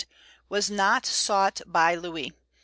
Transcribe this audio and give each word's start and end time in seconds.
was 0.49 0.67
not 0.71 1.05
sought 1.05 1.61
by 1.67 1.93
Louis. 1.93 2.33